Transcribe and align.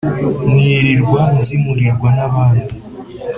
nkirirwa 0.53 1.21
nzimurirwa 1.37 2.09
n'abandi 2.17 2.73